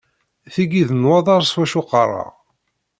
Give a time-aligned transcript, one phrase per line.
[0.53, 2.29] Tiyi d nnwaḍer s wacu qqareɣ.